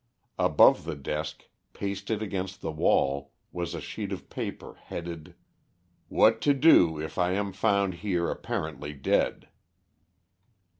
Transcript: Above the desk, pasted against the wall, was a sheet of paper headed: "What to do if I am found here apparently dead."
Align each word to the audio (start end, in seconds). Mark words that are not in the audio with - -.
Above 0.39 0.83
the 0.83 0.95
desk, 0.95 1.47
pasted 1.73 2.23
against 2.23 2.59
the 2.61 2.71
wall, 2.71 3.33
was 3.51 3.75
a 3.75 3.79
sheet 3.79 4.11
of 4.11 4.31
paper 4.31 4.73
headed: 4.73 5.35
"What 6.07 6.41
to 6.41 6.55
do 6.55 6.99
if 6.99 7.19
I 7.19 7.33
am 7.33 7.53
found 7.53 7.93
here 8.01 8.27
apparently 8.31 8.93
dead." 8.93 9.47